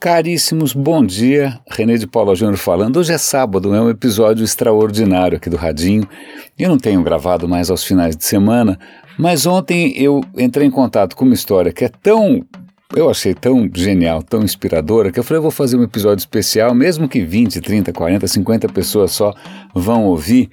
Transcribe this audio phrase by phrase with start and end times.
[0.00, 1.58] Caríssimos, bom dia.
[1.68, 2.98] René de Paula Júnior falando.
[2.98, 6.08] Hoje é sábado, é um episódio extraordinário aqui do Radinho.
[6.56, 8.78] Eu não tenho gravado mais aos finais de semana,
[9.18, 12.46] mas ontem eu entrei em contato com uma história que é tão.
[12.94, 16.72] Eu achei tão genial, tão inspiradora, que eu falei, eu vou fazer um episódio especial,
[16.76, 19.34] mesmo que 20, 30, 40, 50 pessoas só
[19.74, 20.48] vão ouvir,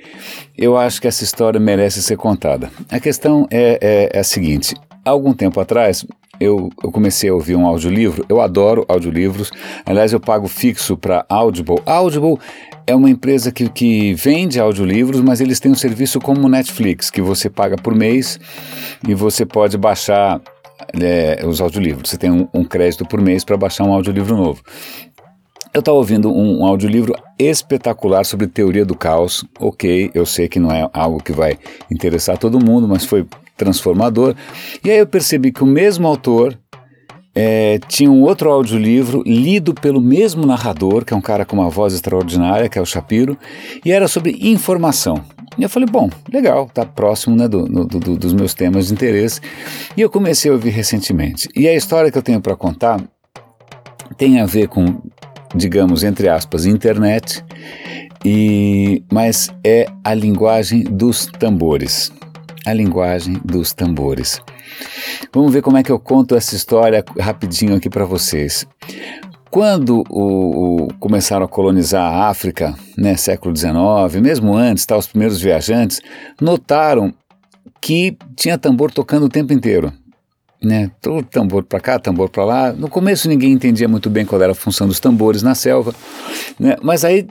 [0.57, 2.71] eu acho que essa história merece ser contada.
[2.89, 4.73] A questão é, é, é a seguinte:
[5.05, 6.04] há algum tempo atrás,
[6.40, 8.26] eu, eu, comecei a ouvir um audiolivro.
[8.28, 9.52] Eu adoro audiolivros.
[9.86, 11.82] Aliás, eu pago fixo para Audible.
[11.86, 12.38] Audible
[12.88, 17.22] é uma empresa que, que vende audiolivros, mas eles têm um serviço como Netflix, que
[17.22, 18.40] você paga por mês
[19.08, 20.42] e você pode baixar
[21.02, 22.09] é, os audiolivros.
[22.09, 24.62] Você tem um, um crédito por mês para baixar um audiolivro novo.
[25.73, 29.44] Eu estava ouvindo um, um audiolivro espetacular sobre teoria do caos.
[29.59, 31.58] Ok, eu sei que não é algo que vai
[31.92, 34.36] interessar todo mundo, mas foi transformador.
[34.84, 36.58] E aí eu percebi que o mesmo autor
[37.36, 41.70] é, tinha um outro audiolivro lido pelo mesmo narrador, que é um cara com uma
[41.70, 43.38] voz extraordinária, que é o Shapiro,
[43.83, 45.22] e era sobre informação.
[45.58, 48.94] E eu falei, bom, legal, tá próximo né, do, do, do, dos meus temas de
[48.94, 49.42] interesse.
[49.95, 51.50] E eu comecei a ouvir recentemente.
[51.56, 53.02] E a história que eu tenho para contar
[54.17, 55.02] tem a ver com,
[55.53, 57.44] digamos, entre aspas, internet,
[58.23, 62.11] e, mas é a linguagem dos tambores
[62.66, 64.41] a linguagem dos tambores.
[65.33, 68.67] Vamos ver como é que eu conto essa história rapidinho aqui para vocês.
[69.49, 75.08] Quando o, o, começaram a colonizar a África, né, século XIX, mesmo antes, tá, os
[75.08, 76.02] primeiros viajantes
[76.41, 77.13] notaram
[77.80, 79.93] que tinha tambor tocando o tempo inteiro.
[80.61, 82.73] Né, todo tambor para cá, tambor para lá.
[82.73, 85.93] No começo ninguém entendia muito bem qual era a função dos tambores na selva,
[86.59, 87.27] né, mas aí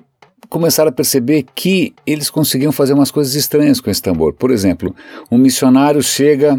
[0.55, 4.33] começaram a perceber que eles conseguiam fazer umas coisas estranhas com esse tambor.
[4.35, 4.95] Por exemplo,
[5.29, 6.57] um missionário chega,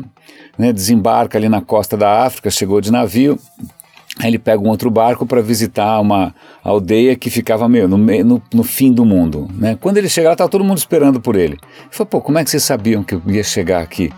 [0.57, 3.39] né, desembarca ali na costa da África, chegou de navio,
[4.17, 8.41] Aí ele pega um outro barco para visitar uma aldeia que ficava meio no, no,
[8.53, 9.49] no, fim do mundo.
[9.53, 9.77] Né?
[9.79, 11.53] Quando ele chega lá, estava todo mundo esperando por ele.
[11.53, 14.09] Ele falou, pô, como é que vocês sabiam que eu ia chegar aqui?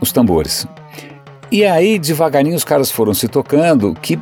[0.00, 0.66] Os tambores.
[1.48, 4.18] E aí, devagarinho, os caras foram se tocando que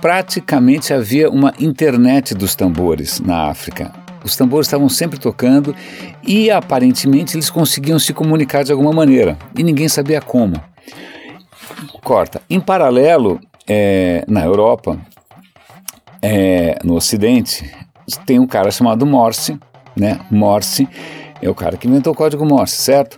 [0.00, 3.99] praticamente havia uma internet dos tambores na África.
[4.24, 5.74] Os tambores estavam sempre tocando
[6.22, 10.60] e aparentemente eles conseguiam se comunicar de alguma maneira e ninguém sabia como.
[12.02, 12.42] Corta.
[12.48, 14.98] Em paralelo, é, na Europa,
[16.22, 17.70] é, no Ocidente,
[18.26, 19.58] tem um cara chamado Morse,
[19.96, 20.20] né?
[20.30, 20.88] Morse
[21.42, 23.16] é o cara que inventou o código Morse, certo?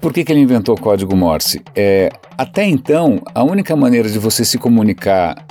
[0.00, 1.62] Por que, que ele inventou o código Morse?
[1.74, 5.46] É, até então, a única maneira de você se comunicar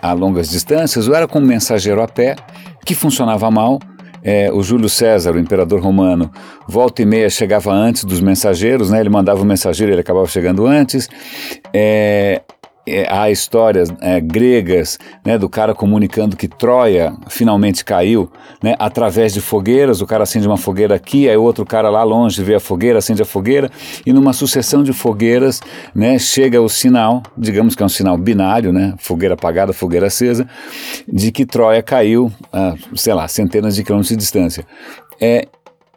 [0.00, 2.36] a longas distâncias, ou era com um mensageiro a pé,
[2.84, 3.78] que funcionava mal.
[4.30, 6.30] É, o Júlio César, o imperador romano,
[6.68, 9.00] volta e meia chegava antes dos mensageiros, né?
[9.00, 11.08] ele mandava o mensageiro, ele acabava chegando antes.
[11.72, 12.42] É,
[12.88, 18.30] é, há histórias é, gregas né, do cara comunicando que Troia finalmente caiu
[18.62, 20.00] né, através de fogueiras.
[20.00, 23.22] O cara acende uma fogueira aqui, aí outro cara lá longe vê a fogueira, acende
[23.22, 23.70] a fogueira,
[24.04, 25.60] e numa sucessão de fogueiras
[25.94, 30.46] né, chega o sinal, digamos que é um sinal binário, né, fogueira apagada, fogueira acesa,
[31.06, 34.64] de que Troia caiu a, sei lá, centenas de quilômetros de distância.
[35.20, 35.46] É,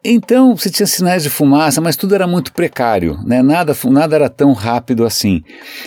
[0.03, 3.43] então, você tinha sinais de fumaça, mas tudo era muito precário, né?
[3.43, 5.43] nada, nada era tão rápido assim.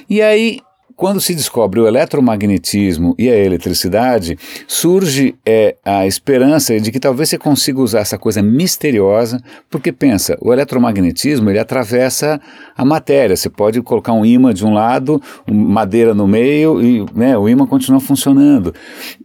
[0.08, 0.60] E aí
[1.04, 7.28] quando se descobre o eletromagnetismo e a eletricidade, surge é, a esperança de que talvez
[7.28, 9.38] você consiga usar essa coisa misteriosa,
[9.68, 12.40] porque pensa, o eletromagnetismo ele atravessa
[12.74, 13.36] a matéria.
[13.36, 17.66] Você pode colocar um ímã de um lado, madeira no meio e né, o ímã
[17.66, 18.74] continua funcionando.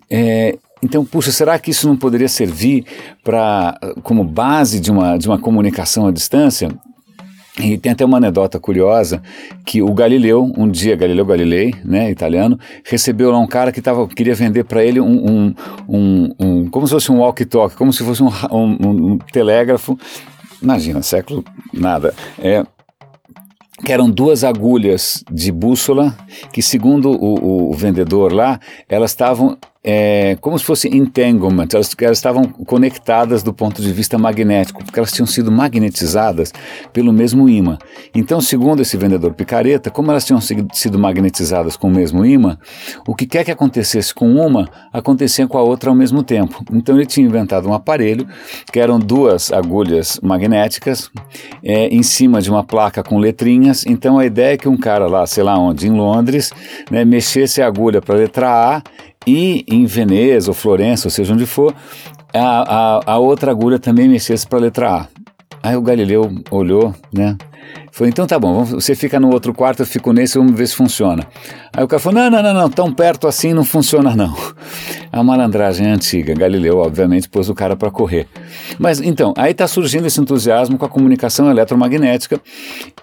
[0.09, 2.83] É, então, puxa, será que isso não poderia servir
[3.23, 6.69] para como base de uma, de uma comunicação à distância?
[7.59, 9.21] E tem até uma anedota curiosa
[9.65, 14.07] que o Galileu, um dia, Galileu Galilei, né, italiano, recebeu lá um cara que tava,
[14.07, 15.55] queria vender para ele um, um,
[15.87, 19.99] um, um, como se fosse um walkie-talkie, como se fosse um, um, telégrafo,
[20.61, 21.43] imagina, século
[21.73, 22.63] nada, é,
[23.85, 26.15] que eram duas agulhas de bússola
[26.53, 32.17] que, segundo o, o vendedor lá, elas estavam é, como se fosse entanglement, elas, elas,
[32.17, 36.51] estavam conectadas do ponto de vista magnético, porque elas tinham sido magnetizadas
[36.91, 37.77] pelo mesmo imã.
[38.13, 42.57] Então, segundo esse vendedor picareta, como elas tinham sido magnetizadas com o mesmo imã,
[43.07, 46.61] o que quer que acontecesse com uma, acontecia com a outra ao mesmo tempo.
[46.73, 48.27] Então, ele tinha inventado um aparelho
[48.73, 51.09] que eram duas agulhas magnéticas
[51.63, 53.85] é, em cima de uma placa com letrinhas.
[53.85, 56.51] Então, a ideia é que um cara lá, sei lá onde, em Londres,
[56.91, 58.81] né, mexesse a agulha para a letra A
[59.29, 61.73] e em Veneza ou Florença, ou seja onde for,
[62.33, 65.07] a, a, a outra agulha também mexesse para a letra A.
[65.61, 67.37] Aí o Galileu olhou, né?
[67.91, 70.75] Falei, então tá bom, você fica no outro quarto, eu fico nesse, vamos ver se
[70.75, 71.27] funciona.
[71.73, 74.35] Aí o cara falou, não, não, não, não, tão perto assim não funciona não.
[75.11, 78.27] A malandragem é antiga, Galileu obviamente pôs o cara para correr.
[78.79, 82.39] Mas então, aí está surgindo esse entusiasmo com a comunicação eletromagnética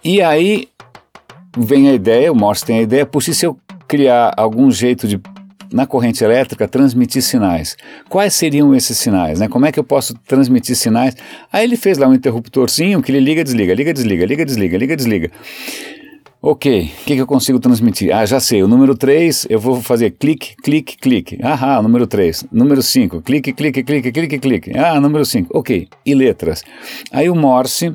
[0.03, 0.69] e aí
[1.57, 3.57] vem a ideia, o Morse tem a ideia, puxa, se eu
[3.87, 5.21] criar algum jeito de
[5.77, 7.77] na corrente elétrica transmitir sinais.
[8.09, 9.39] Quais seriam esses sinais?
[9.39, 9.47] Né?
[9.47, 11.15] Como é que eu posso transmitir sinais?
[11.53, 14.97] Aí ele fez lá um interruptorzinho que ele liga, desliga, liga, desliga, liga, desliga, liga,
[14.97, 15.31] desliga.
[16.41, 18.15] Ok, o que, que, eu consigo transmitir?
[18.15, 21.39] Ah, já sei, o número 3 eu vou fazer clique, clique, clique.
[21.43, 22.47] Ah, número 3.
[22.53, 24.79] Número 5, clique, clique, clique, clique, clique.
[24.79, 25.59] Ah, número 5.
[25.59, 26.63] Ok, e letras.
[27.13, 27.95] Aí o Morse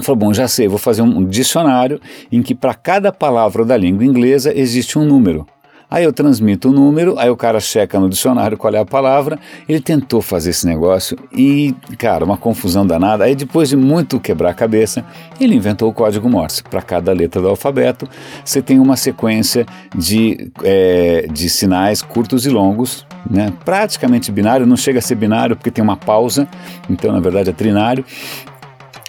[0.00, 2.00] falou: bom, já sei, vou fazer um dicionário
[2.30, 5.46] em que para cada palavra da língua inglesa existe um número.
[5.94, 9.38] Aí eu transmito o número, aí o cara checa no dicionário qual é a palavra.
[9.68, 13.22] Ele tentou fazer esse negócio e, cara, uma confusão danada.
[13.22, 15.04] Aí depois de muito quebrar a cabeça,
[15.40, 16.64] ele inventou o código Morse.
[16.64, 18.08] Para cada letra do alfabeto,
[18.44, 19.64] você tem uma sequência
[19.94, 23.52] de, é, de sinais curtos e longos, né?
[23.64, 26.48] praticamente binário, não chega a ser binário porque tem uma pausa,
[26.90, 28.04] então na verdade é trinário.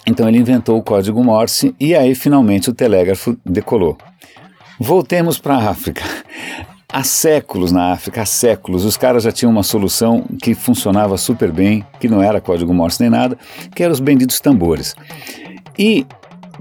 [0.06, 3.98] Então ele inventou o código Morse e aí finalmente o telégrafo decolou.
[4.78, 6.04] Voltemos para a África.
[6.96, 11.52] Há séculos na África, há séculos, os caras já tinham uma solução que funcionava super
[11.52, 13.36] bem, que não era código Morse nem nada,
[13.74, 14.94] que eram os benditos tambores.
[15.78, 16.06] E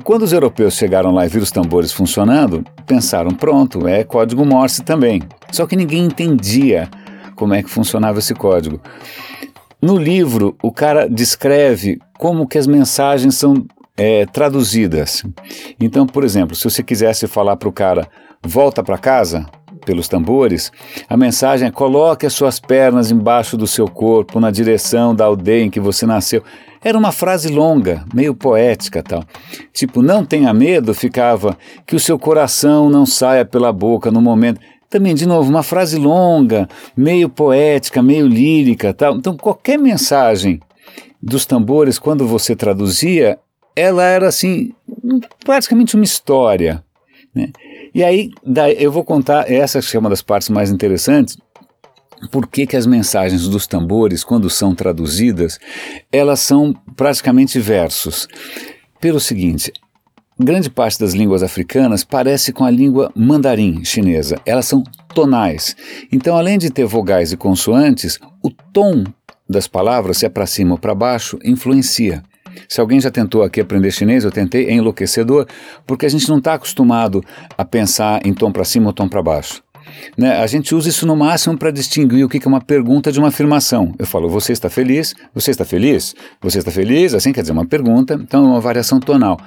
[0.03, 4.83] quando os europeus chegaram lá e viram os tambores funcionando, pensaram: pronto, é código Morse
[4.83, 5.21] também.
[5.53, 6.89] Só que ninguém entendia
[7.33, 8.81] como é que funcionava esse código.
[9.81, 13.65] No livro, o cara descreve como que as mensagens são
[13.95, 15.23] é, traduzidas.
[15.79, 18.05] Então, por exemplo, se você quisesse falar para o cara
[18.45, 19.45] volta para casa,
[19.85, 20.71] pelos tambores,
[21.07, 25.63] a mensagem é: coloque as suas pernas embaixo do seu corpo, na direção da aldeia
[25.63, 26.43] em que você nasceu.
[26.83, 29.23] Era uma frase longa, meio poética tal.
[29.73, 34.59] Tipo, não tenha medo, ficava que o seu coração não saia pela boca no momento.
[34.89, 39.15] Também, de novo, uma frase longa, meio poética, meio lírica tal.
[39.15, 40.59] Então, qualquer mensagem
[41.21, 43.39] dos tambores, quando você traduzia,
[43.75, 44.71] ela era assim,
[45.43, 46.83] praticamente uma história.
[47.35, 47.51] Né?
[47.93, 48.31] E aí,
[48.77, 51.37] eu vou contar, essa é uma das partes mais interessantes,
[52.31, 55.59] por que, que as mensagens dos tambores, quando são traduzidas,
[56.11, 58.27] elas são praticamente versos.
[58.99, 59.71] Pelo seguinte,
[60.39, 64.39] grande parte das línguas africanas parece com a língua mandarim chinesa.
[64.45, 64.83] Elas são
[65.13, 65.75] tonais.
[66.11, 69.03] Então, além de ter vogais e consoantes, o tom
[69.47, 72.23] das palavras, se é para cima ou para baixo, influencia.
[72.67, 75.45] Se alguém já tentou aqui aprender chinês, eu tentei, é enlouquecedor,
[75.85, 77.23] porque a gente não está acostumado
[77.57, 79.63] a pensar em tom para cima ou tom para baixo.
[80.17, 80.37] Né?
[80.37, 83.27] A gente usa isso no máximo para distinguir o que é uma pergunta de uma
[83.27, 83.93] afirmação.
[83.99, 85.13] Eu falo, você está feliz?
[85.33, 86.15] Você está feliz?
[86.41, 87.13] Você está feliz?
[87.13, 89.39] Assim quer dizer uma pergunta, então é uma variação tonal.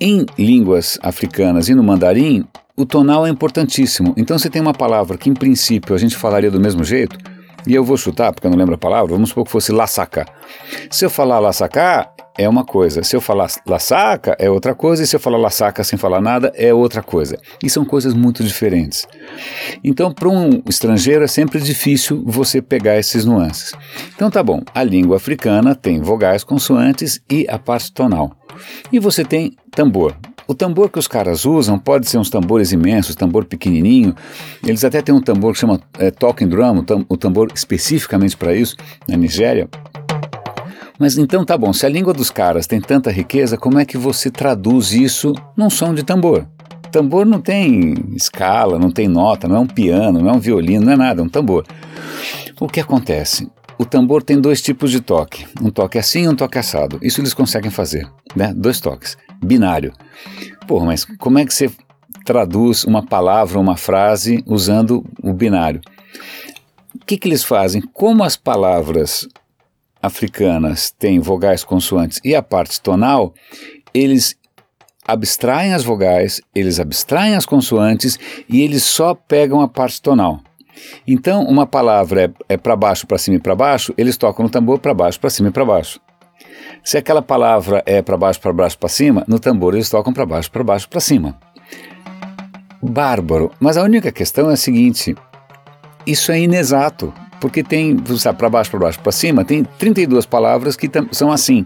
[0.00, 2.44] Em línguas africanas e no mandarim,
[2.76, 4.12] o tonal é importantíssimo.
[4.16, 7.16] Então, você tem uma palavra que, em princípio, a gente falaria do mesmo jeito,
[7.66, 10.26] e eu vou chutar, porque eu não lembro a palavra, vamos supor que fosse laçaca.
[10.90, 13.02] Se eu falar laçaca, é uma coisa.
[13.02, 15.02] Se eu falar laçaca, é outra coisa.
[15.02, 17.38] E se eu falar laçaca sem falar nada, é outra coisa.
[17.62, 19.06] E são coisas muito diferentes.
[19.82, 23.72] Então, para um estrangeiro, é sempre difícil você pegar esses nuances.
[24.14, 24.60] Então, tá bom.
[24.74, 28.36] A língua africana tem vogais, consoantes e a parte tonal.
[28.92, 30.14] E você tem tambor.
[30.46, 34.14] O tambor que os caras usam pode ser uns tambores imensos, tambor pequenininho.
[34.62, 38.76] Eles até têm um tambor que chama é, talking drum, o tambor especificamente para isso,
[39.08, 39.68] na Nigéria.
[40.98, 43.98] Mas então tá bom, se a língua dos caras tem tanta riqueza, como é que
[43.98, 46.46] você traduz isso num som de tambor?
[46.92, 50.84] Tambor não tem escala, não tem nota, não é um piano, não é um violino,
[50.84, 51.64] não é nada, é um tambor.
[52.60, 53.48] O que acontece?
[53.78, 56.98] O tambor tem dois tipos de toque, um toque assim e um toque assado.
[57.02, 58.52] Isso eles conseguem fazer, né?
[58.54, 59.92] Dois toques binário.
[60.66, 61.70] Pô, mas como é que você
[62.24, 65.80] traduz uma palavra, uma frase usando o binário?
[66.94, 67.82] O que, que eles fazem?
[67.82, 69.28] Como as palavras
[70.02, 73.34] africanas têm vogais consoantes e a parte tonal,
[73.92, 74.36] eles
[75.06, 80.40] abstraem as vogais, eles abstraem as consoantes e eles só pegam a parte tonal.
[81.06, 84.50] Então, uma palavra é, é para baixo, para cima e para baixo, eles tocam no
[84.50, 86.00] tambor para baixo, para cima e para baixo.
[86.82, 90.26] Se aquela palavra é para baixo, para baixo, para cima, no tambor eles tocam para
[90.26, 91.38] baixo, para baixo, para cima.
[92.82, 93.50] Bárbaro.
[93.58, 95.16] Mas a única questão é a seguinte:
[96.06, 97.96] isso é inexato, porque tem,
[98.36, 101.64] para baixo, para baixo, para cima, tem 32 palavras que são assim.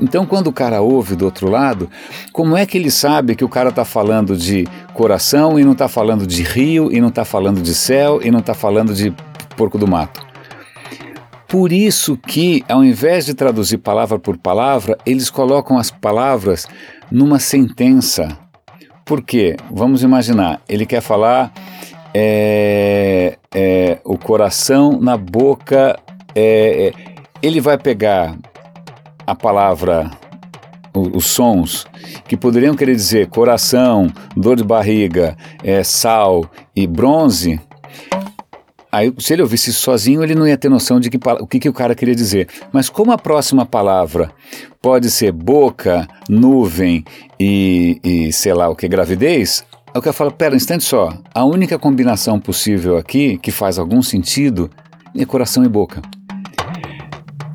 [0.00, 1.88] Então, quando o cara ouve do outro lado,
[2.32, 5.88] como é que ele sabe que o cara está falando de coração e não está
[5.88, 9.14] falando de rio, e não está falando de céu, e não está falando de
[9.56, 10.24] porco do mato?
[11.48, 16.66] Por isso que, ao invés de traduzir palavra por palavra, eles colocam as palavras
[17.10, 18.36] numa sentença.
[19.04, 19.56] Por quê?
[19.70, 21.52] Vamos imaginar, ele quer falar
[22.12, 25.96] é, é, o coração na boca.
[26.34, 28.36] É, é ele vai pegar
[29.26, 30.10] a palavra,
[30.94, 31.86] os sons
[32.26, 37.60] que poderiam querer dizer coração, dor de barriga, é, sal e bronze,
[38.96, 41.68] Aí, se ele ouvisse sozinho, ele não ia ter noção de que, o que, que
[41.68, 42.48] o cara queria dizer.
[42.72, 44.30] Mas como a próxima palavra
[44.80, 47.04] pode ser boca, nuvem
[47.38, 51.12] e, e sei lá o que, gravidez, aí o cara fala, pera, um instante só,
[51.34, 54.70] a única combinação possível aqui, que faz algum sentido,
[55.14, 56.00] é coração e boca.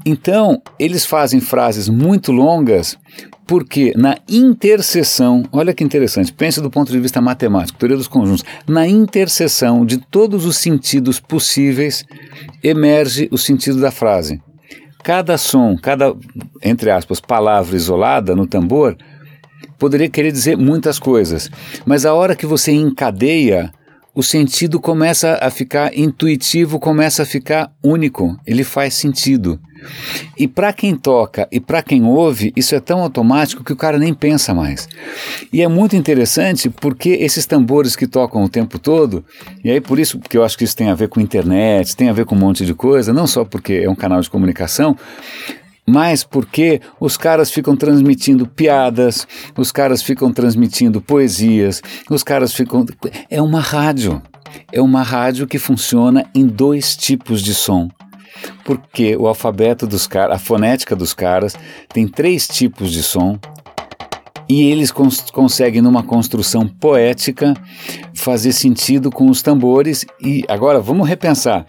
[0.06, 2.98] Então, eles fazem frases muito longas
[3.46, 8.46] porque na interseção, olha que interessante, pense do ponto de vista matemático, teoria dos conjuntos,
[8.66, 12.06] na interseção de todos os sentidos possíveis
[12.64, 14.42] emerge o sentido da frase.
[15.04, 16.16] Cada som, cada,
[16.64, 18.96] entre aspas, palavra isolada no tambor
[19.78, 21.50] poderia querer dizer muitas coisas,
[21.86, 23.74] mas a hora que você encadeia,
[24.16, 29.60] o sentido começa a ficar intuitivo, começa a ficar único, ele faz sentido.
[30.38, 33.98] E para quem toca e para quem ouve, isso é tão automático que o cara
[33.98, 34.88] nem pensa mais.
[35.52, 39.24] E é muito interessante porque esses tambores que tocam o tempo todo,
[39.64, 42.10] e aí por isso que eu acho que isso tem a ver com internet, tem
[42.10, 44.96] a ver com um monte de coisa, não só porque é um canal de comunicação,
[45.86, 52.86] mas porque os caras ficam transmitindo piadas, os caras ficam transmitindo poesias, os caras ficam.
[53.30, 54.22] É uma rádio.
[54.72, 57.90] É uma rádio que funciona em dois tipos de som
[58.64, 61.56] porque o alfabeto dos caras, a fonética dos caras,
[61.94, 63.40] tem três tipos de som
[64.52, 67.54] e eles cons conseguem, numa construção poética,
[68.14, 70.06] fazer sentido com os tambores.
[70.22, 71.66] E agora vamos repensar.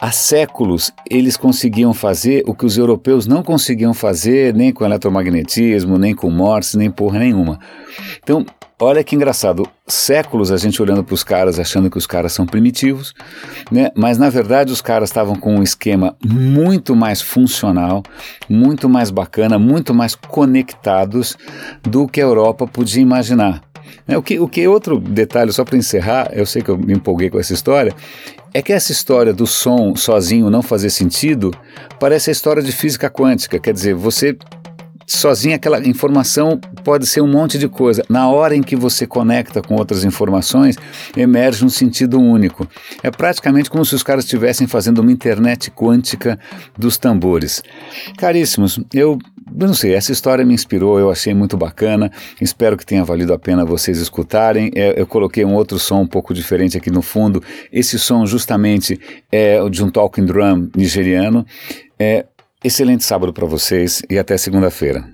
[0.00, 5.96] Há séculos eles conseguiam fazer o que os europeus não conseguiam fazer, nem com eletromagnetismo,
[5.96, 7.60] nem com Morse, nem porra nenhuma.
[8.20, 8.44] Então,
[8.84, 12.44] Olha que engraçado, séculos a gente olhando para os caras achando que os caras são
[12.44, 13.14] primitivos,
[13.70, 13.92] né?
[13.94, 18.02] mas na verdade os caras estavam com um esquema muito mais funcional,
[18.48, 21.36] muito mais bacana, muito mais conectados
[21.80, 23.62] do que a Europa podia imaginar.
[24.08, 26.92] É, o, que, o que outro detalhe, só para encerrar, eu sei que eu me
[26.92, 27.94] empolguei com essa história,
[28.52, 31.52] é que essa história do som sozinho não fazer sentido
[32.00, 34.36] parece a história de física quântica, quer dizer, você
[35.06, 38.04] sozinha aquela informação pode ser um monte de coisa.
[38.08, 40.76] Na hora em que você conecta com outras informações,
[41.16, 42.68] emerge um sentido único.
[43.02, 46.38] É praticamente como se os caras estivessem fazendo uma internet quântica
[46.78, 47.62] dos tambores.
[48.16, 49.18] Caríssimos, eu
[49.58, 53.34] eu não sei, essa história me inspirou, eu achei muito bacana, espero que tenha valido
[53.34, 54.70] a pena vocês escutarem.
[54.74, 57.42] É, eu coloquei um outro som um pouco diferente aqui no fundo.
[57.70, 58.98] Esse som, justamente,
[59.30, 61.44] é o de um talking drum nigeriano.
[61.98, 62.24] É,
[62.64, 65.04] Excelente sábado para vocês e até segunda-feira.